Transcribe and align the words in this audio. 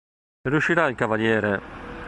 Riuscirà 0.49 0.87
il 0.87 0.95
cav. 0.95 1.19